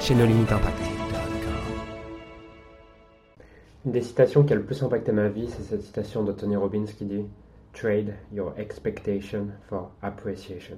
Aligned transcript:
chez 0.00 0.14
limites 0.14 0.52
impact. 0.52 0.78
Une 3.84 3.92
des 3.92 4.02
citations 4.02 4.42
qui 4.44 4.52
a 4.52 4.56
le 4.56 4.62
plus 4.62 4.82
impacté 4.82 5.12
ma 5.12 5.28
vie, 5.28 5.48
c'est 5.48 5.62
cette 5.62 5.82
citation 5.82 6.22
de 6.24 6.32
Tony 6.32 6.56
Robbins 6.56 6.84
qui 6.84 7.04
dit 7.04 7.24
Trade 7.72 8.14
your 8.32 8.52
expectation 8.56 9.48
for 9.68 9.90
appreciation. 10.02 10.76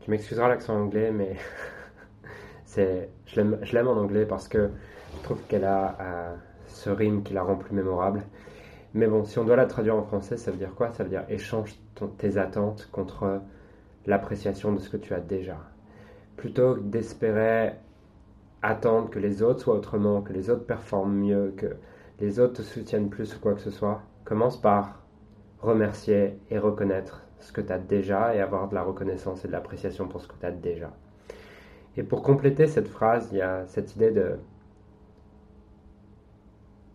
Tu 0.00 0.10
m'excuseras 0.10 0.48
l'accent 0.48 0.74
anglais, 0.74 1.12
mais 1.12 1.36
je 2.76 3.40
l'aime 3.40 3.88
en 3.88 3.96
anglais 3.96 4.26
parce 4.26 4.48
que 4.48 4.70
je 5.16 5.22
trouve 5.22 5.38
qu'elle 5.48 5.64
a 5.64 5.96
euh, 6.00 6.34
ce 6.66 6.90
rime 6.90 7.22
qui 7.22 7.34
la 7.34 7.42
rend 7.42 7.56
plus 7.56 7.74
mémorable. 7.74 8.22
Mais 8.94 9.06
bon, 9.06 9.24
si 9.24 9.38
on 9.38 9.44
doit 9.44 9.56
la 9.56 9.66
traduire 9.66 9.96
en 9.96 10.02
français, 10.02 10.36
ça 10.36 10.50
veut 10.50 10.58
dire 10.58 10.74
quoi? 10.74 10.92
Ça 10.92 11.04
veut 11.04 11.10
dire 11.10 11.24
échange 11.28 11.74
tes 12.18 12.36
attentes 12.36 12.88
contre 12.90 13.40
l'appréciation 14.06 14.72
de 14.72 14.80
ce 14.80 14.90
que 14.90 14.96
tu 14.96 15.14
as 15.14 15.20
déjà. 15.20 15.56
Plutôt 16.36 16.74
que 16.74 16.80
d'espérer 16.80 17.74
attendre 18.62 19.10
que 19.10 19.18
les 19.18 19.42
autres 19.42 19.60
soient 19.60 19.74
autrement, 19.74 20.22
que 20.22 20.32
les 20.32 20.50
autres 20.50 20.64
performent 20.64 21.14
mieux, 21.14 21.52
que 21.56 21.76
les 22.20 22.38
autres 22.38 22.54
te 22.54 22.62
soutiennent 22.62 23.10
plus 23.10 23.34
ou 23.34 23.40
quoi 23.40 23.54
que 23.54 23.60
ce 23.60 23.70
soit, 23.70 24.02
commence 24.24 24.60
par 24.60 25.02
remercier 25.60 26.38
et 26.50 26.58
reconnaître 26.58 27.24
ce 27.40 27.52
que 27.52 27.60
tu 27.60 27.72
as 27.72 27.78
déjà 27.78 28.34
et 28.34 28.40
avoir 28.40 28.68
de 28.68 28.74
la 28.74 28.82
reconnaissance 28.82 29.44
et 29.44 29.48
de 29.48 29.52
l'appréciation 29.52 30.08
pour 30.08 30.20
ce 30.20 30.28
que 30.28 30.34
tu 30.38 30.46
as 30.46 30.52
déjà. 30.52 30.92
Et 31.96 32.02
pour 32.02 32.22
compléter 32.22 32.66
cette 32.66 32.88
phrase, 32.88 33.28
il 33.32 33.38
y 33.38 33.42
a 33.42 33.66
cette 33.66 33.96
idée 33.96 34.12
de 34.12 34.38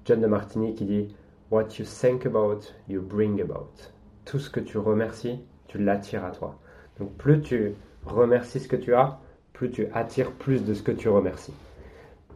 John 0.06 0.22
de 0.22 0.28
Martini 0.28 0.74
qui 0.74 0.86
dit 0.86 1.16
What 1.52 1.68
you 1.78 1.86
think 1.86 2.26
about, 2.26 2.62
you 2.88 3.02
bring 3.02 3.42
about. 3.42 3.92
Tout 4.26 4.40
ce 4.40 4.50
que 4.50 4.60
tu 4.60 4.78
remercies, 4.78 5.40
tu 5.68 5.78
l'attires 5.78 6.26
à 6.26 6.32
toi. 6.32 6.60
Donc 7.00 7.14
plus 7.16 7.42
tu 7.42 7.74
remercies 8.06 8.62
ce 8.62 8.68
que 8.68 8.76
tu 8.76 8.94
as, 8.94 9.20
plus 9.58 9.72
tu 9.72 9.88
attires 9.94 10.32
plus 10.32 10.64
de 10.64 10.76
ce 10.76 10.84
que 10.84 10.92
tu 10.92 11.10
remercies. 11.10 11.54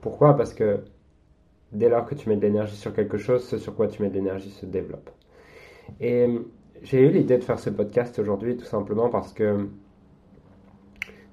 Pourquoi? 0.01 0.35
Parce 0.35 0.55
que 0.55 0.79
dès 1.71 1.87
lors 1.87 2.05
que 2.05 2.15
tu 2.15 2.27
mets 2.27 2.35
de 2.35 2.41
l'énergie 2.41 2.75
sur 2.75 2.93
quelque 2.93 3.17
chose, 3.17 3.47
ce 3.47 3.59
sur 3.59 3.75
quoi 3.75 3.87
tu 3.87 4.01
mets 4.01 4.09
de 4.09 4.15
l'énergie 4.15 4.49
se 4.49 4.65
développe. 4.65 5.11
Et 5.99 6.27
j'ai 6.81 7.01
eu 7.01 7.11
l'idée 7.11 7.37
de 7.37 7.43
faire 7.43 7.59
ce 7.59 7.69
podcast 7.69 8.17
aujourd'hui 8.17 8.57
tout 8.57 8.65
simplement 8.65 9.09
parce 9.09 9.33
que 9.33 9.67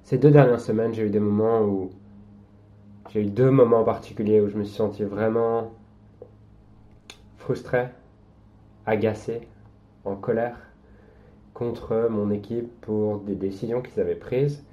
ces 0.03 0.19
deux 0.19 0.29
dernières 0.29 0.59
semaines, 0.59 0.93
j'ai 0.93 1.07
eu 1.07 1.09
des 1.09 1.19
moments 1.19 1.61
où 1.61 1.89
j'ai 3.09 3.21
eu 3.21 3.25
deux 3.25 3.49
moments 3.49 3.83
particuliers 3.83 4.41
où 4.41 4.47
je 4.47 4.57
me 4.57 4.63
suis 4.63 4.75
senti 4.75 5.03
vraiment 5.03 5.71
frustré, 7.37 7.87
agacé, 8.85 9.41
en 10.05 10.15
colère 10.15 10.57
contre 11.55 12.07
mon 12.11 12.29
équipe 12.29 12.69
pour 12.81 13.19
des 13.21 13.35
décisions 13.35 13.81
qu'ils 13.81 13.99
avaient 13.99 14.13
prises 14.13 14.63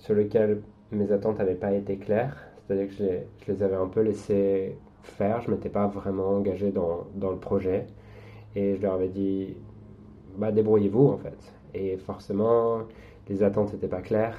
sur 0.00 0.14
lesquelles 0.14 0.62
mes 0.90 1.12
attentes 1.12 1.38
n'avaient 1.38 1.54
pas 1.54 1.72
été 1.72 1.96
claires. 1.96 2.36
C'est-à-dire 2.66 2.88
que 2.88 2.94
je 3.46 3.52
les, 3.52 3.62
avais 3.62 3.76
un 3.76 3.86
peu 3.86 4.00
laissés 4.00 4.76
faire, 5.02 5.40
je 5.40 5.50
ne 5.50 5.56
m'étais 5.56 5.68
pas 5.68 5.86
vraiment 5.86 6.28
engagé 6.28 6.72
dans, 6.72 7.06
dans, 7.14 7.30
le 7.30 7.38
projet. 7.38 7.86
Et 8.56 8.76
je 8.76 8.82
leur 8.82 8.94
avais 8.94 9.08
dit, 9.08 9.56
bah, 10.36 10.52
débrouillez-vous 10.52 11.06
en 11.06 11.18
fait. 11.18 11.38
Et 11.74 11.96
forcément, 11.98 12.82
les 13.28 13.42
attentes 13.42 13.72
n'étaient 13.72 13.88
pas 13.88 14.02
claires 14.02 14.38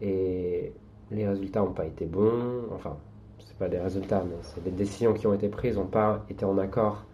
et 0.00 0.72
les 1.10 1.26
résultats 1.26 1.60
n'ont 1.60 1.72
pas 1.72 1.86
été 1.86 2.06
bons. 2.06 2.66
Enfin, 2.72 2.96
c'est 3.38 3.56
pas 3.56 3.68
des 3.68 3.78
résultats, 3.78 4.22
mais 4.24 4.36
c'est 4.42 4.62
des 4.62 4.70
décisions 4.70 5.12
qui 5.12 5.26
ont 5.26 5.34
été 5.34 5.48
prises 5.48 5.76
n'ont 5.76 5.86
pas 5.86 6.24
été 6.30 6.44
en 6.44 6.58
accord 6.58 7.04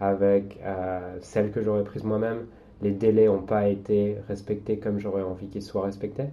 avec 0.00 0.58
euh, 0.62 1.16
celles 1.20 1.50
que 1.50 1.62
j'aurais 1.62 1.84
prises 1.84 2.04
moi-même. 2.04 2.46
Les 2.82 2.92
délais 2.92 3.26
n'ont 3.26 3.42
pas 3.42 3.68
été 3.68 4.16
respectés 4.28 4.78
comme 4.78 4.98
j'aurais 4.98 5.22
envie 5.22 5.48
qu'ils 5.48 5.62
soient 5.62 5.82
respectés. 5.82 6.28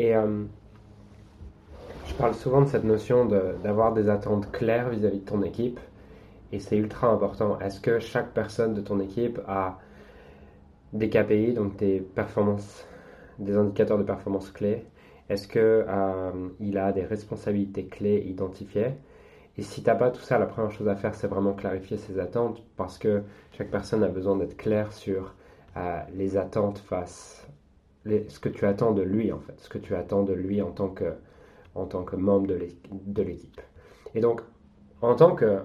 Et 0.00 0.16
euh, 0.16 0.44
je 2.06 2.14
parle 2.14 2.34
souvent 2.34 2.62
de 2.62 2.68
cette 2.68 2.84
notion 2.84 3.26
d'avoir 3.26 3.92
des 3.92 4.08
attentes 4.08 4.50
claires 4.50 4.88
vis-à-vis 4.88 5.18
de 5.18 5.26
ton 5.26 5.42
équipe. 5.42 5.78
Et 6.52 6.58
c'est 6.58 6.78
ultra 6.78 7.08
important. 7.08 7.60
Est-ce 7.60 7.82
que 7.82 7.98
chaque 7.98 8.32
personne 8.32 8.72
de 8.72 8.80
ton 8.80 8.98
équipe 8.98 9.38
a 9.46 9.78
des 10.94 11.10
KPI, 11.10 11.52
donc 11.52 11.76
des 11.76 12.00
performances, 12.00 12.86
des 13.38 13.54
indicateurs 13.58 13.98
de 13.98 14.02
performance 14.02 14.50
clés? 14.50 14.86
Est-ce 15.28 15.46
qu'il 15.46 15.60
euh, 15.60 16.76
a 16.76 16.92
des 16.92 17.04
responsabilités 17.04 17.84
clés 17.84 18.24
identifiées? 18.26 18.94
Et 19.58 19.62
si 19.62 19.82
tu 19.82 19.90
n'as 19.90 19.96
pas 19.96 20.10
tout 20.10 20.22
ça, 20.22 20.38
la 20.38 20.46
première 20.46 20.70
chose 20.70 20.88
à 20.88 20.96
faire, 20.96 21.14
c'est 21.14 21.28
vraiment 21.28 21.52
clarifier 21.52 21.98
ses 21.98 22.18
attentes 22.18 22.62
parce 22.78 22.96
que 22.96 23.22
chaque 23.52 23.70
personne 23.70 24.02
a 24.02 24.08
besoin 24.08 24.36
d'être 24.38 24.56
claire 24.56 24.94
sur 24.94 25.34
euh, 25.76 26.00
les 26.14 26.38
attentes 26.38 26.78
face 26.78 27.46
ce 28.06 28.40
que 28.40 28.48
tu 28.48 28.64
attends 28.66 28.92
de 28.92 29.02
lui, 29.02 29.32
en 29.32 29.40
fait, 29.40 29.54
ce 29.58 29.68
que 29.68 29.78
tu 29.78 29.94
attends 29.94 30.22
de 30.22 30.32
lui 30.32 30.62
en 30.62 30.70
tant 30.70 30.88
que, 30.88 32.16
membre 32.16 32.46
de 32.46 33.22
l'équipe. 33.22 33.60
Et 34.14 34.20
donc, 34.20 34.40
en 35.02 35.14
tant, 35.14 35.34
que, 35.34 35.62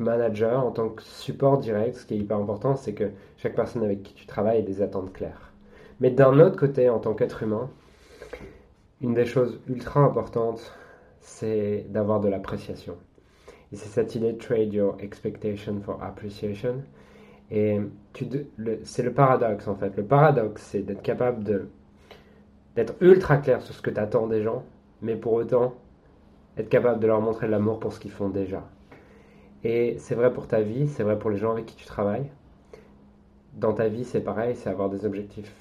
manager, 0.00 0.64
en 0.64 0.70
tant 0.70 0.88
que 0.88 1.02
support 1.02 1.58
direct, 1.58 1.96
ce 1.96 2.06
qui 2.06 2.14
est 2.14 2.18
hyper 2.18 2.38
important, 2.38 2.76
c'est 2.76 2.94
que 2.94 3.10
chaque 3.36 3.54
personne 3.54 3.82
avec 3.82 4.02
qui 4.02 4.14
tu 4.14 4.26
travailles 4.26 4.60
ait 4.60 4.62
des 4.62 4.82
attentes 4.82 5.12
claires. 5.12 5.52
Mais 6.00 6.10
d'un 6.10 6.38
autre 6.40 6.56
côté, 6.56 6.88
en 6.88 6.98
tant 6.98 7.14
qu'être 7.14 7.42
humain, 7.42 7.70
une 9.00 9.14
des 9.14 9.26
choses 9.26 9.60
ultra 9.68 10.00
importantes, 10.00 10.72
c'est 11.20 11.86
d'avoir 11.88 12.20
de 12.20 12.28
l'appréciation. 12.28 12.96
Et 13.72 13.76
c'est 13.76 13.88
cette 13.88 14.14
idée 14.14 14.32
de 14.32 14.38
trade 14.38 14.72
your 14.72 14.96
expectation 15.00 15.80
for 15.80 16.02
appreciation. 16.02 16.82
Et 17.50 17.80
c'est 18.84 19.02
le 19.02 19.12
paradoxe 19.12 19.66
en 19.66 19.74
fait. 19.74 19.96
Le 19.96 20.04
paradoxe, 20.04 20.62
c'est 20.62 20.82
d'être 20.82 21.02
capable 21.02 21.42
de, 21.42 21.68
d'être 22.76 22.94
ultra 23.00 23.38
clair 23.38 23.60
sur 23.62 23.74
ce 23.74 23.82
que 23.82 23.90
tu 23.90 23.98
attends 23.98 24.26
des 24.26 24.42
gens, 24.42 24.64
mais 25.02 25.16
pour 25.16 25.32
autant 25.32 25.74
être 26.56 26.68
capable 26.68 27.00
de 27.00 27.06
leur 27.06 27.20
montrer 27.20 27.48
l'amour 27.48 27.80
pour 27.80 27.92
ce 27.92 28.00
qu'ils 28.00 28.10
font 28.10 28.28
déjà. 28.28 28.68
Et 29.64 29.96
c'est 29.98 30.14
vrai 30.14 30.32
pour 30.32 30.46
ta 30.46 30.60
vie, 30.62 30.88
c'est 30.88 31.02
vrai 31.02 31.18
pour 31.18 31.30
les 31.30 31.36
gens 31.36 31.52
avec 31.52 31.66
qui 31.66 31.76
tu 31.76 31.86
travailles. 31.86 32.30
Dans 33.54 33.72
ta 33.72 33.88
vie, 33.88 34.04
c'est 34.04 34.20
pareil, 34.20 34.54
c'est 34.54 34.70
avoir 34.70 34.88
des 34.88 35.04
objectifs 35.04 35.52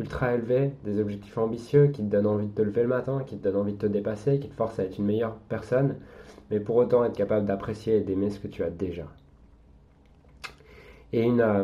ultra 0.00 0.34
élevés, 0.34 0.72
des 0.84 1.00
objectifs 1.00 1.38
ambitieux 1.38 1.86
qui 1.86 2.02
te 2.02 2.10
donnent 2.10 2.26
envie 2.26 2.48
de 2.48 2.54
te 2.54 2.62
lever 2.62 2.82
le 2.82 2.88
matin, 2.88 3.22
qui 3.24 3.36
te 3.36 3.44
donnent 3.44 3.62
envie 3.62 3.74
de 3.74 3.78
te 3.78 3.86
dépasser, 3.86 4.40
qui 4.40 4.48
te 4.48 4.54
forcent 4.54 4.80
à 4.80 4.84
être 4.84 4.98
une 4.98 5.06
meilleure 5.06 5.36
personne, 5.48 5.96
mais 6.50 6.58
pour 6.58 6.76
autant 6.76 7.04
être 7.04 7.16
capable 7.16 7.46
d'apprécier 7.46 7.98
et 7.98 8.00
d'aimer 8.00 8.30
ce 8.30 8.40
que 8.40 8.48
tu 8.48 8.64
as 8.64 8.70
déjà. 8.70 9.06
Et 11.14 11.22
une, 11.22 11.40
euh, 11.40 11.62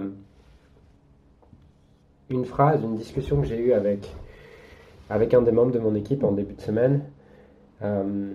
une 2.28 2.44
phrase, 2.44 2.84
une 2.84 2.94
discussion 2.94 3.41
que 3.41 3.49
j'ai 3.49 3.59
eue 3.59 3.72
avec, 3.72 4.09
avec 5.09 5.34
un 5.34 5.43
des 5.43 5.50
membres 5.50 5.72
de 5.72 5.81
mon 5.81 5.97
équipe 5.97 6.22
en 6.22 6.31
début 6.31 6.55
de 6.55 6.61
semaine, 6.61 7.03
euh, 7.83 8.33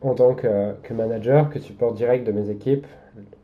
en 0.00 0.14
tant 0.14 0.36
que, 0.36 0.74
que, 0.84 0.94
manager, 0.94 1.50
que 1.50 1.58
support 1.58 1.94
direct 1.94 2.24
de 2.24 2.30
mes 2.30 2.48
équipes, 2.48 2.86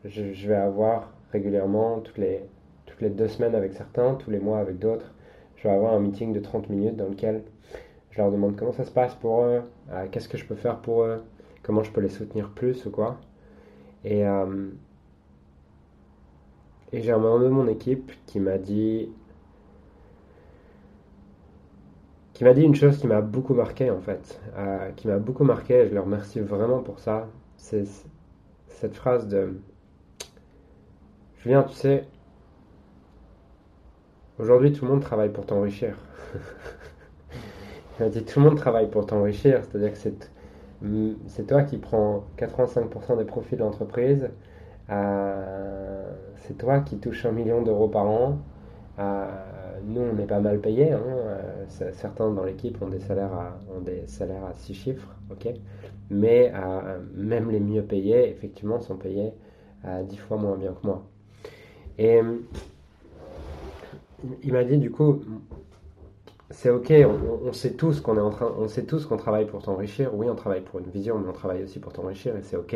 je, 0.05 0.47
vais 0.47 0.55
avoir 0.55 1.11
régulièrement, 1.33 1.99
toutes 1.99 2.19
les, 2.19 2.39
toutes 2.85 3.01
les 3.01 3.09
deux 3.09 3.27
semaines 3.27 3.53
avec 3.53 3.73
certains, 3.73 4.13
tous 4.13 4.31
les 4.31 4.39
mois 4.39 4.59
avec 4.59 4.79
d'autres, 4.79 5.13
je 5.57 5.67
vais 5.67 5.73
avoir 5.73 5.93
un 5.93 5.99
meeting 5.99 6.31
de 6.31 6.39
30 6.39 6.69
minutes 6.69 6.95
dans 6.95 7.09
lequel 7.09 7.43
je 8.11 8.19
leur 8.19 8.31
demande 8.31 8.55
comment 8.55 8.71
ça 8.71 8.85
se 8.85 8.91
passe 8.91 9.13
pour 9.15 9.41
eux, 9.41 9.61
euh, 9.91 10.05
qu'est-ce 10.09 10.29
que 10.29 10.37
je 10.37 10.45
peux 10.45 10.55
faire 10.55 10.77
pour 10.77 11.03
eux, 11.03 11.21
comment 11.63 11.83
je 11.83 11.91
peux 11.91 11.99
les 11.99 12.07
soutenir 12.07 12.49
plus 12.51 12.85
ou 12.85 12.91
quoi. 12.91 13.17
Et, 14.05 14.23
et 16.95 17.01
j'ai 17.01 17.11
un 17.11 17.17
membre 17.17 17.43
de 17.43 17.49
mon 17.49 17.67
équipe 17.67 18.13
qui 18.25 18.39
m'a 18.39 18.57
dit 18.57 19.09
qui 22.33 22.45
m'a 22.45 22.53
dit 22.53 22.61
une 22.61 22.73
chose 22.75 22.97
qui 22.97 23.07
m'a 23.07 23.19
beaucoup 23.19 23.53
marqué 23.53 23.91
en 23.91 23.99
fait, 23.99 24.39
euh, 24.57 24.91
qui 24.91 25.07
m'a 25.09 25.19
beaucoup 25.19 25.43
marqué 25.43 25.73
et 25.73 25.87
je 25.89 25.93
le 25.93 25.99
remercie 25.99 26.39
vraiment 26.39 26.79
pour 26.79 26.99
ça. 26.99 27.27
C'est 27.57 27.83
cette 28.69 28.95
phrase 28.95 29.27
de 29.27 29.59
Julien, 31.39 31.63
tu 31.63 31.75
sais, 31.75 32.07
aujourd'hui 34.39 34.71
tout 34.71 34.85
le 34.85 34.91
monde 34.91 35.01
travaille 35.01 35.33
pour 35.33 35.45
t'enrichir. 35.45 35.97
Il 37.99 38.03
m'a 38.03 38.09
dit 38.09 38.23
tout 38.23 38.39
le 38.39 38.45
monde 38.45 38.57
travaille 38.57 38.89
pour 38.89 39.05
t'enrichir, 39.05 39.61
c'est-à-dire 39.63 39.91
que 39.91 39.97
c'est 41.27 41.47
toi 41.47 41.63
qui 41.63 41.77
prends 41.77 42.25
85% 42.37 43.17
des 43.17 43.25
profits 43.25 43.55
de 43.55 43.61
l'entreprise, 43.61 44.29
euh, 44.89 46.11
c'est 46.37 46.57
toi 46.57 46.79
qui 46.79 46.97
touches 46.97 47.25
un 47.25 47.31
million 47.31 47.61
d'euros 47.61 47.87
par 47.87 48.07
an. 48.07 48.39
Euh, 48.99 49.27
nous, 49.85 50.01
on 50.01 50.17
est 50.17 50.27
pas 50.27 50.39
mal 50.39 50.59
payé. 50.59 50.91
Hein. 50.91 51.01
Euh, 51.05 51.91
certains 51.93 52.31
dans 52.31 52.43
l'équipe 52.43 52.81
ont 52.81 52.87
des 52.87 52.99
salaires 52.99 53.33
à, 53.33 54.53
6 54.53 54.73
chiffres, 54.73 55.15
mais 56.09 56.53
même 57.15 57.51
les 57.51 57.59
mieux 57.59 57.83
payés, 57.83 58.29
effectivement, 58.29 58.79
sont 58.79 58.95
payés 58.95 59.33
10 59.83 60.17
fois 60.17 60.37
moins 60.37 60.57
bien 60.57 60.73
que 60.73 60.85
moi. 60.85 61.03
Et 61.97 62.19
il 64.43 64.53
m'a 64.53 64.63
dit 64.63 64.77
du 64.77 64.91
coup, 64.91 65.21
c'est 66.51 66.69
ok, 66.69 66.93
on, 67.43 67.53
sait 67.53 67.73
tous 67.73 67.99
qu'on 68.01 68.17
est 68.17 68.21
en 68.21 68.29
train, 68.29 68.51
on 68.57 68.67
sait 68.67 68.83
tous 68.83 69.05
qu'on 69.05 69.17
travaille 69.17 69.45
pour 69.45 69.63
t'enrichir. 69.63 70.13
Oui, 70.13 70.27
on 70.29 70.35
travaille 70.35 70.61
pour 70.61 70.79
une 70.79 70.89
vision, 70.89 71.17
mais 71.19 71.27
on 71.27 71.33
travaille 71.33 71.63
aussi 71.63 71.79
pour 71.79 71.93
t'enrichir 71.93 72.35
et 72.35 72.41
c'est 72.41 72.55
ok. 72.55 72.75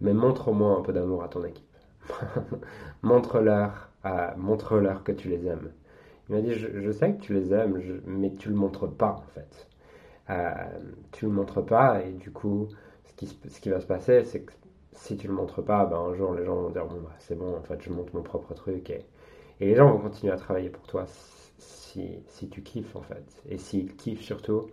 Mais 0.00 0.12
montre-moi 0.12 0.76
un 0.78 0.82
peu 0.82 0.92
d'amour 0.92 1.22
à 1.22 1.28
ton 1.28 1.44
équipe. 1.44 1.64
montre-leur, 3.02 3.90
montre-leur 4.36 5.02
que 5.04 5.12
tu 5.12 5.28
les 5.28 5.46
aimes. 5.46 5.70
Il 6.28 6.34
m'a 6.34 6.40
dit, 6.42 6.52
je, 6.54 6.90
sais 6.92 7.14
que 7.14 7.20
tu 7.20 7.32
les 7.32 7.52
aimes, 7.54 7.80
mais 8.06 8.34
tu 8.34 8.50
le 8.50 8.54
montres 8.54 8.88
pas 8.90 9.12
en 9.12 9.30
fait. 9.34 9.68
Euh, 10.30 10.52
tu 11.12 11.24
le 11.24 11.32
montres 11.32 11.64
pas 11.64 12.02
et 12.02 12.12
du 12.12 12.30
coup, 12.30 12.68
ce 13.06 13.60
qui, 13.60 13.70
va 13.70 13.80
se 13.80 13.86
passer, 13.86 14.24
c'est 14.24 14.42
que 14.42 14.52
si 14.92 15.16
tu 15.16 15.26
le 15.26 15.32
montres 15.32 15.64
pas, 15.64 15.86
ben, 15.86 15.96
un 15.96 16.14
jour 16.14 16.34
les 16.34 16.44
gens 16.44 16.56
vont 16.56 16.70
dire 16.70 16.84
bon 16.84 17.00
bah, 17.00 17.14
c'est 17.18 17.36
bon, 17.36 17.56
en 17.56 17.62
fait 17.62 17.80
je 17.80 17.90
montre 17.90 18.14
mon 18.14 18.22
propre 18.22 18.52
truc 18.52 18.90
et, 18.90 19.06
et 19.60 19.66
les 19.66 19.74
gens 19.74 19.90
vont 19.90 19.98
continuer 19.98 20.32
à 20.32 20.36
travailler 20.36 20.68
pour 20.68 20.86
toi 20.86 21.06
si, 21.58 22.22
si 22.26 22.48
tu 22.50 22.62
kiffes 22.62 22.94
en 22.94 23.02
fait 23.02 23.24
et 23.48 23.56
s'ils 23.56 23.96
kiffent 23.96 24.22
surtout 24.22 24.66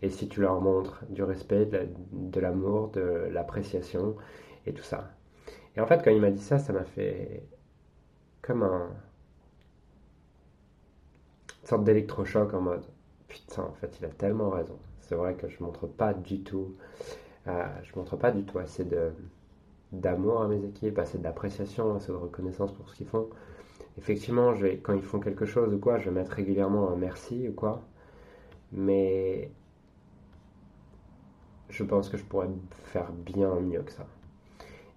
et 0.00 0.08
si 0.08 0.28
tu 0.28 0.40
leur 0.40 0.60
montres 0.60 1.04
du 1.10 1.22
respect, 1.22 1.68
de 2.12 2.40
l'amour, 2.40 2.88
de 2.88 3.28
l'appréciation 3.30 4.16
et 4.66 4.72
tout 4.72 4.82
ça. 4.82 5.10
Et 5.76 5.80
en 5.80 5.86
fait 5.86 6.02
quand 6.04 6.10
il 6.10 6.20
m'a 6.20 6.30
dit 6.30 6.42
ça, 6.42 6.58
ça 6.58 6.72
m'a 6.72 6.84
fait 6.84 7.44
comme 8.42 8.62
un 8.62 8.90
une 11.62 11.68
sorte 11.68 11.84
d'électrochoc 11.84 12.52
en 12.54 12.60
mode 12.60 12.84
putain 13.28 13.62
en 13.64 13.72
fait 13.74 13.96
il 14.00 14.04
a 14.06 14.08
tellement 14.10 14.50
raison. 14.50 14.78
C'est 15.00 15.14
vrai 15.14 15.34
que 15.34 15.48
je 15.48 15.62
montre 15.62 15.86
pas 15.86 16.14
du 16.14 16.42
tout, 16.42 16.74
euh, 17.48 17.66
je 17.82 17.98
montre 17.98 18.16
pas 18.16 18.30
du 18.32 18.44
tout 18.44 18.58
assez 18.58 18.84
de 18.84 19.12
d'amour 19.92 20.42
à 20.42 20.48
mes 20.48 20.64
équipes, 20.64 20.98
assez 20.98 21.18
d'appréciation, 21.18 21.94
assez 21.96 22.12
de 22.12 22.16
reconnaissance 22.16 22.72
pour 22.72 22.88
ce 22.88 22.96
qu'ils 22.96 23.06
font. 23.08 23.28
Effectivement, 23.98 24.54
quand 24.82 24.94
ils 24.94 25.02
font 25.02 25.20
quelque 25.20 25.44
chose 25.46 25.74
ou 25.74 25.78
quoi, 25.78 25.98
je 25.98 26.06
vais 26.06 26.12
mettre 26.12 26.32
régulièrement 26.32 26.90
un 26.90 26.96
merci 26.96 27.48
ou 27.48 27.52
quoi. 27.52 27.82
Mais 28.72 29.50
je 31.70 31.84
pense 31.84 32.08
que 32.08 32.16
je 32.16 32.24
pourrais 32.24 32.48
faire 32.84 33.12
bien 33.12 33.54
mieux 33.60 33.82
que 33.82 33.92
ça. 33.92 34.06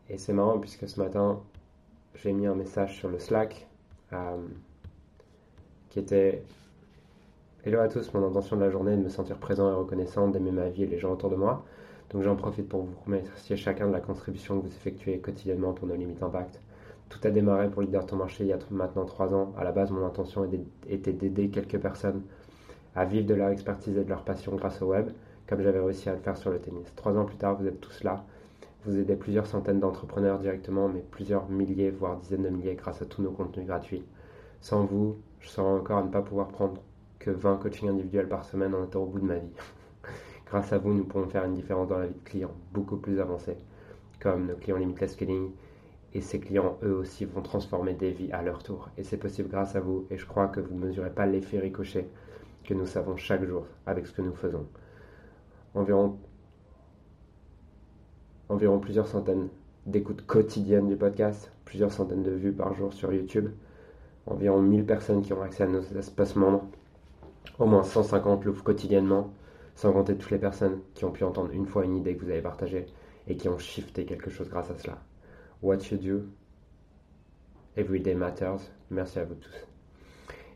Et 0.10 0.18
c'est 0.18 0.34
marrant 0.34 0.60
puisque 0.60 0.88
ce 0.88 1.00
matin, 1.00 1.42
j'ai 2.16 2.32
mis 2.32 2.46
un 2.46 2.56
message 2.56 2.98
sur 2.98 3.10
le 3.10 3.20
Slack 3.20 3.68
euh, 4.14 4.38
qui 5.90 6.00
était 6.00 6.44
Hello 7.66 7.80
à 7.80 7.88
tous, 7.88 8.14
mon 8.14 8.28
intention 8.28 8.58
de 8.58 8.62
la 8.62 8.70
journée 8.70 8.94
est 8.94 8.98
de 8.98 9.02
me 9.02 9.10
sentir 9.10 9.38
présent 9.38 9.72
et 9.72 9.74
reconnaissant, 9.74 10.28
d'aimer 10.28 10.52
ma 10.52 10.70
vie 10.70 10.84
et 10.84 10.86
les 10.86 11.00
gens 11.00 11.12
autour 11.12 11.32
de 11.32 11.36
moi. 11.36 11.66
Donc 12.12 12.22
j'en 12.22 12.36
profite 12.36 12.70
pour 12.70 12.84
vous 12.84 12.96
remercier 13.06 13.58
chacun 13.58 13.88
de 13.88 13.92
la 13.92 14.00
contribution 14.00 14.60
que 14.60 14.68
vous 14.68 14.74
effectuez 14.76 15.18
quotidiennement 15.18 15.74
pour 15.74 15.88
nos 15.88 15.96
limites 15.96 16.22
impact. 16.22 16.62
Tout 17.10 17.20
a 17.24 17.32
démarré 17.32 17.68
pour 17.70 17.82
Leader 17.82 18.06
Ton 18.06 18.18
Marché 18.18 18.44
il 18.44 18.48
y 18.50 18.54
a 18.54 18.60
maintenant 18.70 19.06
trois 19.06 19.34
ans. 19.34 19.52
À 19.58 19.64
la 19.64 19.72
base, 19.72 19.90
mon 19.90 20.06
intention 20.06 20.48
était 20.88 21.14
d'aider 21.14 21.50
quelques 21.50 21.80
personnes 21.80 22.22
à 22.96 23.06
vivre 23.06 23.26
de 23.26 23.34
leur 23.34 23.50
expertise 23.50 23.98
et 23.98 24.04
de 24.04 24.10
leur 24.10 24.22
passion 24.24 24.56
grâce 24.56 24.84
au 24.84 24.86
web, 24.86 25.10
comme 25.48 25.62
j'avais 25.62 25.80
réussi 25.80 26.08
à 26.08 26.14
le 26.14 26.20
faire 26.20 26.38
sur 26.38 26.52
le 26.52 26.60
tennis. 26.60 26.94
Trois 26.96 27.18
ans 27.18 27.26
plus 27.26 27.38
tard, 27.38 27.56
vous 27.56 27.66
êtes 27.66 27.82
tous 27.82 28.04
là. 28.04 28.24
Vous 28.86 29.00
aidez 29.00 29.16
plusieurs 29.16 29.48
centaines 29.48 29.80
d'entrepreneurs 29.80 30.38
directement, 30.38 30.88
mais 30.88 31.04
plusieurs 31.10 31.50
milliers, 31.50 31.90
voire 31.90 32.18
dizaines 32.18 32.44
de 32.44 32.50
milliers 32.50 32.76
grâce 32.76 33.02
à 33.02 33.06
tous 33.06 33.24
nos 33.24 33.32
contenus 33.32 33.66
gratuits. 33.66 34.04
Sans 34.62 34.86
vous, 34.86 35.18
je 35.40 35.50
serais 35.50 35.66
encore 35.66 35.98
à 35.98 36.04
ne 36.04 36.12
pas 36.12 36.22
pouvoir 36.22 36.50
prendre 36.50 36.80
que 37.18 37.32
20 37.32 37.58
coachings 37.58 37.90
individuels 37.90 38.30
par 38.30 38.46
semaine 38.46 38.76
en 38.76 38.84
étant 38.84 39.02
au 39.02 39.08
bout 39.08 39.20
de 39.20 39.26
ma 39.26 39.38
vie. 39.38 39.54
Grâce 40.46 40.72
à 40.72 40.78
vous, 40.78 40.94
nous 40.94 41.04
pouvons 41.04 41.28
faire 41.28 41.46
une 41.46 41.56
différence 41.56 41.88
dans 41.88 41.98
la 41.98 42.06
vie 42.06 42.14
de 42.14 42.30
clients 42.30 42.54
beaucoup 42.74 42.98
plus 42.98 43.20
avancés, 43.20 43.58
comme 44.20 44.46
nos 44.46 44.56
clients 44.56 44.78
Limitless 44.78 45.14
Scaling. 45.14 45.50
Et 46.14 46.22
ces 46.22 46.40
clients, 46.40 46.78
eux 46.84 46.94
aussi, 46.94 47.26
vont 47.26 47.42
transformer 47.42 47.96
des 47.96 48.12
vies 48.12 48.32
à 48.34 48.44
leur 48.44 48.62
tour. 48.62 48.90
Et 49.00 49.04
c'est 49.04 49.18
possible 49.18 49.50
grâce 49.50 49.76
à 49.76 49.80
vous. 49.80 50.06
Et 50.12 50.18
je 50.20 50.28
crois 50.28 50.48
que 50.48 50.60
vous 50.60 50.76
ne 50.76 50.86
mesurez 50.86 51.10
pas 51.10 51.26
l'effet 51.26 51.58
ricochet 51.58 52.08
que 52.64 52.76
nous 52.76 52.86
savons 52.86 53.18
chaque 53.18 53.44
jour 53.46 53.66
avec 53.88 54.06
ce 54.06 54.14
que 54.14 54.22
nous 54.22 54.36
faisons. 54.36 54.68
Environ, 55.74 56.20
environ 58.50 58.80
plusieurs 58.80 59.08
centaines 59.08 59.50
d'écoutes 59.86 60.26
quotidiennes 60.26 60.88
du 60.88 60.96
podcast, 60.96 61.52
plusieurs 61.66 61.92
centaines 61.92 62.24
de 62.24 62.32
vues 62.32 62.52
par 62.52 62.74
jour 62.74 62.94
sur 62.94 63.14
YouTube, 63.14 63.50
environ 64.26 64.62
1000 64.62 64.86
personnes 64.86 65.22
qui 65.22 65.34
ont 65.34 65.42
accès 65.42 65.64
à 65.64 65.68
nos 65.68 65.82
espaces 65.82 66.36
membres, 66.36 66.66
au 67.60 67.66
moins 67.66 67.84
150 67.84 68.46
loups 68.46 68.64
quotidiennement, 68.64 69.32
sans 69.76 69.92
compter 69.92 70.16
toutes 70.16 70.32
les 70.32 70.40
personnes 70.40 70.80
qui 70.94 71.06
ont 71.06 71.12
pu 71.12 71.24
entendre 71.24 71.52
une 71.52 71.68
fois 71.68 71.84
une 71.84 71.96
idée 71.96 72.16
que 72.16 72.24
vous 72.24 72.32
avez 72.32 72.42
partagée 72.42 72.86
et 73.28 73.36
qui 73.36 73.50
ont 73.50 73.58
shifté 73.58 74.06
quelque 74.06 74.30
chose 74.30 74.50
grâce 74.50 74.72
à 74.72 74.76
cela. 74.76 74.98
What 75.62 75.78
you 75.92 75.98
do, 75.98 76.24
every 77.76 78.00
day 78.00 78.16
matters. 78.16 78.72
Merci 78.90 79.20
à 79.20 79.26
vous 79.26 79.36
tous. 79.36 79.68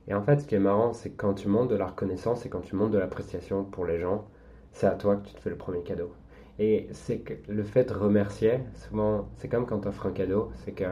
Et 0.07 0.13
en 0.13 0.23
fait, 0.23 0.39
ce 0.39 0.47
qui 0.47 0.55
est 0.55 0.59
marrant, 0.59 0.93
c'est 0.93 1.11
quand 1.11 1.33
tu 1.33 1.47
montes 1.47 1.69
de 1.69 1.75
la 1.75 1.87
reconnaissance 1.87 2.45
et 2.45 2.49
quand 2.49 2.61
tu 2.61 2.75
montes 2.75 2.91
de 2.91 2.97
l'appréciation 2.97 3.63
pour 3.63 3.85
les 3.85 3.99
gens, 3.99 4.25
c'est 4.71 4.87
à 4.87 4.95
toi 4.95 5.17
que 5.17 5.27
tu 5.27 5.33
te 5.33 5.39
fais 5.39 5.49
le 5.49 5.55
premier 5.55 5.83
cadeau. 5.83 6.11
Et 6.59 6.89
c'est 6.91 7.19
que 7.19 7.33
le 7.47 7.63
fait 7.63 7.85
de 7.85 7.93
remercier, 7.93 8.59
souvent, 8.75 9.29
c'est 9.37 9.47
comme 9.47 9.65
quand 9.65 9.79
tu 9.79 9.87
offres 9.87 10.05
un 10.07 10.11
cadeau, 10.11 10.51
c'est 10.65 10.73
que 10.73 10.83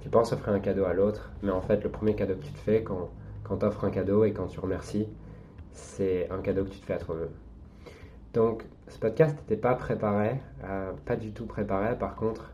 tu 0.00 0.10
penses 0.10 0.32
offrir 0.32 0.52
un 0.52 0.60
cadeau 0.60 0.84
à 0.84 0.92
l'autre, 0.92 1.32
mais 1.42 1.50
en 1.50 1.62
fait, 1.62 1.82
le 1.82 1.90
premier 1.90 2.14
cadeau 2.14 2.34
que 2.34 2.44
tu 2.44 2.52
te 2.52 2.58
fais 2.58 2.82
quand, 2.82 3.10
quand 3.44 3.58
tu 3.58 3.64
offres 3.64 3.84
un 3.84 3.90
cadeau 3.90 4.24
et 4.24 4.32
quand 4.32 4.48
tu 4.48 4.60
remercies, 4.60 5.08
c'est 5.72 6.28
un 6.30 6.40
cadeau 6.40 6.64
que 6.64 6.70
tu 6.70 6.80
te 6.80 6.84
fais 6.84 6.94
à 6.94 6.98
toi-même. 6.98 7.30
Donc, 8.34 8.64
ce 8.88 8.98
podcast 8.98 9.36
n'était 9.38 9.56
pas 9.56 9.74
préparé, 9.74 10.40
euh, 10.64 10.92
pas 11.06 11.16
du 11.16 11.32
tout 11.32 11.46
préparé. 11.46 11.96
Par 11.98 12.14
contre, 12.14 12.52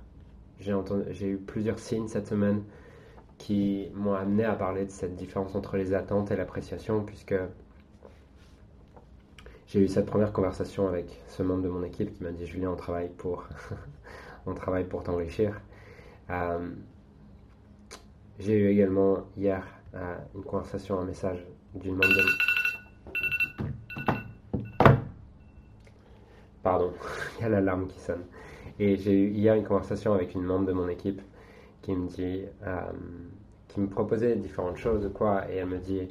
j'ai 0.61 1.29
eu 1.29 1.37
plusieurs 1.39 1.79
signes 1.79 2.09
cette 2.09 2.27
semaine 2.27 2.63
qui 3.39 3.91
m'ont 3.95 4.15
amené 4.15 4.45
à 4.45 4.55
parler 4.55 4.85
de 4.85 4.91
cette 4.91 5.17
différence 5.17 5.55
entre 5.55 5.77
les 5.77 5.95
attentes 5.95 6.31
et 6.31 6.37
l'appréciation, 6.37 7.05
puisque 7.05 7.35
j'ai 9.69 9.81
eu 9.81 9.89
cette 9.89 10.07
première 10.07 10.33
conversation 10.33 10.89
avec 10.89 11.23
ce 11.29 11.43
membre 11.43 11.63
de 11.63 11.69
mon 11.69 11.85
équipe 11.85 12.17
qui 12.17 12.25
m'a 12.25 12.31
dit 12.31 12.47
Julien, 12.47 12.71
on 12.71 12.77
travaille 12.77 13.11
pour, 13.11 13.47
on 14.47 14.55
travaille 14.55 14.85
pour 14.85 15.03
t'enrichir. 15.03 15.61
Euh, 16.31 16.71
j'ai 18.39 18.55
eu 18.55 18.69
également 18.69 19.27
hier 19.37 19.63
euh, 19.95 20.17
une 20.35 20.43
conversation, 20.43 20.99
un 20.99 21.05
message 21.05 21.45
d'une 21.75 21.93
membre 21.93 22.09
de 22.09 22.23
Pardon, 26.63 26.93
il 27.39 27.43
y 27.43 27.45
a 27.45 27.49
l'alarme 27.51 27.89
qui 27.89 28.01
sonne. 28.01 28.25
Et 28.79 28.97
j'ai 28.97 29.13
eu 29.13 29.31
hier 29.33 29.55
une 29.55 29.65
conversation 29.65 30.15
avec 30.15 30.35
une 30.35 30.45
membre 30.45 30.65
de 30.67 30.73
mon 30.73 30.89
équipe 30.89 31.21
qui 31.83 31.95
me 31.95 32.09
dit, 32.09 32.43
euh, 32.67 32.81
qui 33.69 33.81
me 33.81 33.89
proposait 33.89 34.35
différentes 34.37 34.79
choses, 34.79 35.11
quoi, 35.13 35.51
et 35.51 35.57
elle 35.57 35.67
me 35.67 35.79
dit 35.79 36.09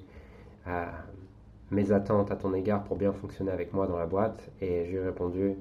mes 1.72 1.92
attentes 1.92 2.32
à 2.32 2.36
ton 2.36 2.54
égard 2.54 2.84
pour 2.84 2.98
bien 2.98 3.12
fonctionner 3.12 3.52
avec 3.52 3.74
moi 3.74 3.88
dans 3.88 3.98
la 3.98 4.06
boîte, 4.06 4.50
et 4.62 4.86
je 4.86 4.92
lui 4.92 4.98
ai 4.98 5.04
répondu, 5.06 5.56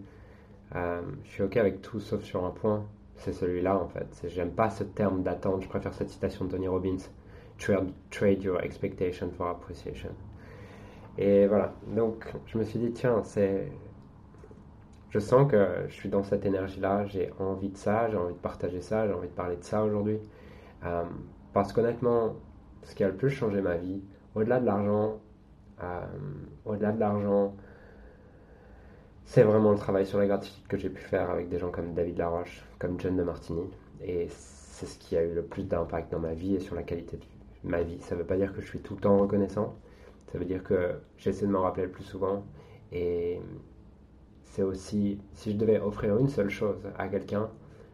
euh, 0.75 1.03
je 1.25 1.31
suis 1.31 1.43
ok 1.43 1.57
avec 1.57 1.83
tout 1.83 2.01
sauf 2.01 2.23
sur 2.23 2.45
un 2.45 2.51
point, 2.51 2.85
c'est 3.17 3.33
celui-là 3.33 3.77
en 3.77 3.89
fait. 3.89 4.29
J'aime 4.29 4.51
pas 4.51 4.71
ce 4.71 4.85
terme 4.85 5.23
d'attente, 5.23 5.63
je 5.63 5.69
préfère 5.69 5.95
cette 5.95 6.11
citation 6.11 6.45
de 6.45 6.51
Tony 6.51 6.69
Robbins, 6.69 6.99
trade, 7.59 8.43
your 8.43 8.61
expectation 8.61 9.31
for 9.31 9.49
appreciation. 9.49 10.11
Et 11.19 11.47
voilà, 11.47 11.73
donc 11.95 12.27
je 12.47 12.59
me 12.59 12.65
suis 12.65 12.79
dit, 12.79 12.93
tiens, 12.93 13.23
c'est 13.25 13.73
je 15.11 15.19
sens 15.19 15.51
que 15.51 15.87
je 15.89 15.95
suis 15.95 16.09
dans 16.11 16.23
cette 16.23 16.45
énergie-là, 16.45 17.07
j'ai 17.07 17.33
envie 17.39 17.71
de 17.71 17.77
ça, 17.77 18.11
j'ai 18.11 18.17
envie 18.17 18.35
de 18.35 18.39
partager 18.39 18.83
ça, 18.83 19.07
j'ai 19.07 19.15
envie 19.15 19.29
de 19.29 19.33
parler 19.33 19.57
de 19.57 19.65
ça 19.65 19.83
aujourd'hui. 19.83 20.19
Euh, 20.85 21.05
parce 21.55 21.73
qu'honnêtement, 21.73 22.35
ce 22.83 22.95
qui 22.95 23.03
a 23.03 23.09
le 23.09 23.15
plus 23.15 23.31
changé 23.31 23.63
ma 23.63 23.77
vie, 23.77 24.03
au-delà 24.35 24.61
de 24.61 24.67
l'argent, 24.67 25.19
au-delà 26.65 26.93
de 26.93 27.01
l'argent, 27.01 27.55
c'est 29.25 29.43
vraiment 29.43 29.73
le 29.73 29.79
travail 29.79 30.07
sur 30.07 30.19
la 30.19 30.27
gratitude 30.27 30.67
que 30.69 30.77
j'ai 30.77 30.89
pu 30.89 31.03
faire 31.03 31.31
avec 31.31 31.49
des 31.49 31.59
gens 31.59 31.71
comme 31.71 31.95
David 31.95 32.19
Laroche, 32.19 32.65
comme 32.79 32.99
John 33.01 33.17
de 33.17 33.23
Martini. 33.23 33.69
Et 34.03 34.29
c'est 34.29 34.87
ce 34.87 34.99
qui 34.99 35.17
a 35.17 35.25
eu 35.25 35.35
le 35.35 35.43
plus 35.43 35.65
d'impact 35.65 36.13
dans 36.13 36.21
ma 36.21 36.35
vie 36.35 36.55
et 36.55 36.61
sur 36.61 36.75
la 36.75 36.83
qualité 36.83 37.17
de 37.17 37.25
ma 37.69 37.83
vie. 37.83 38.01
Ça 38.01 38.15
ne 38.15 38.21
veut 38.21 38.27
pas 38.27 38.37
dire 38.37 38.55
que 38.55 38.61
je 38.61 38.67
suis 38.67 38.81
tout 38.81 38.95
le 38.95 39.01
temps 39.01 39.19
reconnaissant, 39.19 39.75
ça 40.33 40.39
veut 40.39 40.45
dire 40.45 40.63
que 40.63 40.95
j'essaie 41.19 41.47
de 41.47 41.51
m'en 41.51 41.63
rappeler 41.63 41.85
le 41.85 41.91
plus 41.91 42.05
souvent. 42.05 42.45
Et 42.93 43.41
c'est 44.45 44.63
aussi, 44.63 45.21
si 45.35 45.53
je 45.53 45.57
devais 45.57 45.81
offrir 45.81 46.17
une 46.19 46.29
seule 46.29 46.51
chose 46.51 46.89
à 46.99 47.09
quelqu'un, 47.09 47.49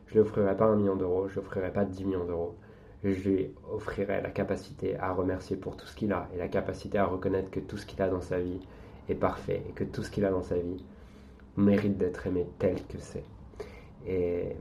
je 0.07 0.15
ne 0.19 0.23
lui 0.23 0.29
offrirais 0.29 0.57
pas 0.57 0.67
un 0.67 0.77
million 0.77 0.97
d'euros, 0.97 1.29
je 1.29 1.35
ne 1.37 1.41
lui 1.41 1.47
offrirais 1.47 1.73
pas 1.73 1.85
10 1.85 2.05
millions 2.05 2.25
d'euros. 2.25 2.57
Je 3.05 3.29
lui 3.29 3.51
offrirais 3.71 4.23
la 4.23 4.31
capacité 4.31 4.97
à 4.99 5.13
remercier 5.13 5.57
pour 5.57 5.77
tout 5.77 5.87
ce 5.87 5.97
qu'il 5.97 6.13
a 6.13 6.29
et 6.35 6.39
la 6.39 6.49
capacité 6.49 6.99
à 6.99 7.07
reconnaître 7.07 7.51
que 7.51 7.59
tout 7.59 7.77
ce 7.77 7.85
qu'il 7.85 8.01
a 8.01 8.09
dans 8.09 8.21
sa 8.21 8.39
vie 8.39 8.61
est 9.09 9.17
parfait 9.17 9.63
et 9.69 9.73
que 9.73 9.83
tout 9.83 10.05
ce 10.05 10.11
qu'il 10.11 10.25
a 10.25 10.31
dans 10.31 10.43
sa 10.43 10.57
vie 10.57 10.85
mérite 11.57 11.99
d'être 11.99 12.27
aimé 12.27 12.47
tel 12.59 12.77
que 12.87 12.99
c'est. 12.99 13.25
Et 14.07 14.57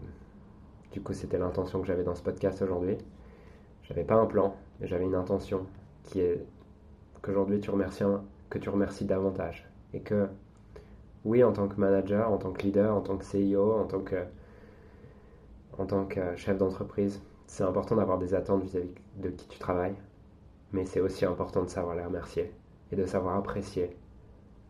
du 0.91 1.01
coup, 1.01 1.13
c'était 1.13 1.37
l'intention 1.37 1.81
que 1.81 1.87
j'avais 1.87 2.03
dans 2.03 2.15
ce 2.15 2.23
podcast 2.23 2.61
aujourd'hui. 2.61 2.97
J'avais 3.83 4.03
pas 4.03 4.15
un 4.15 4.25
plan, 4.25 4.55
mais 4.79 4.87
j'avais 4.87 5.05
une 5.05 5.15
intention 5.15 5.67
qui 6.03 6.21
est 6.21 6.43
qu'aujourd'hui 7.21 7.59
tu 7.59 7.69
remercies 7.69 8.03
que 8.49 8.57
tu 8.57 8.69
remercies 8.69 9.05
davantage. 9.05 9.67
Et 9.93 10.01
que, 10.01 10.27
oui, 11.25 11.43
en 11.43 11.53
tant 11.53 11.67
que 11.67 11.79
manager, 11.79 12.31
en 12.31 12.37
tant 12.37 12.51
que 12.51 12.63
leader, 12.63 12.95
en 12.95 13.01
tant 13.01 13.17
que 13.17 13.25
CEO, 13.25 13.73
en 13.73 13.85
tant 13.85 13.99
que, 13.99 14.23
en 15.77 15.85
tant 15.85 16.05
que 16.05 16.35
chef 16.35 16.57
d'entreprise, 16.57 17.21
c'est 17.51 17.63
important 17.63 17.97
d'avoir 17.97 18.17
des 18.17 18.33
attentes 18.33 18.63
vis-à-vis 18.63 18.93
de 19.17 19.29
qui 19.29 19.45
tu 19.49 19.59
travailles, 19.59 19.95
mais 20.71 20.85
c'est 20.85 21.01
aussi 21.01 21.25
important 21.25 21.63
de 21.63 21.69
savoir 21.69 21.97
les 21.97 22.03
remercier 22.03 22.49
et 22.93 22.95
de 22.95 23.05
savoir 23.05 23.35
apprécier 23.35 23.89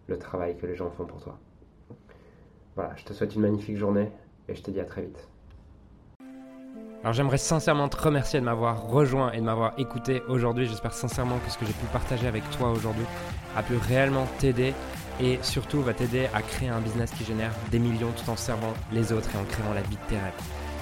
le 0.08 0.18
travail 0.18 0.58
que 0.58 0.66
les 0.66 0.76
gens 0.76 0.90
font 0.90 1.06
pour 1.06 1.22
toi. 1.22 1.38
Voilà, 2.76 2.96
je 2.96 3.06
te 3.06 3.14
souhaite 3.14 3.36
une 3.36 3.44
magnifique 3.44 3.78
journée 3.78 4.12
et 4.48 4.56
je 4.56 4.64
te 4.64 4.72
dis 4.72 4.80
à 4.80 4.86
très 4.86 5.04
vite. 5.04 5.30
Alors 7.02 7.14
j'aimerais 7.14 7.38
sincèrement 7.38 7.88
te 7.88 7.98
remercier 7.98 8.40
de 8.40 8.46
m'avoir 8.46 8.88
rejoint 8.88 9.32
et 9.32 9.38
de 9.38 9.44
m'avoir 9.44 9.78
écouté 9.78 10.24
aujourd'hui. 10.28 10.66
J'espère 10.66 10.94
sincèrement 10.94 11.38
que 11.46 11.52
ce 11.52 11.60
que 11.60 11.68
j'ai 11.68 11.74
pu 11.74 11.86
partager 11.94 12.26
avec 12.26 12.50
toi 12.50 12.72
aujourd'hui 12.72 13.06
a 13.56 13.62
pu 13.62 13.76
réellement 13.76 14.26
t'aider 14.40 14.74
et 15.20 15.38
surtout 15.44 15.84
va 15.84 15.94
t'aider 15.94 16.30
à 16.34 16.42
créer 16.42 16.70
un 16.70 16.82
business 16.82 17.12
qui 17.12 17.26
génère 17.26 17.54
des 17.70 17.78
millions 17.78 18.12
tout 18.12 18.32
en 18.32 18.36
servant 18.36 18.74
les 18.92 19.14
autres 19.14 19.30
et 19.36 19.38
en 19.38 19.46
créant 19.46 19.74
la 19.76 19.82
vie 19.82 19.98
de 19.98 20.10
tes 20.10 20.18
rêves. 20.18 20.71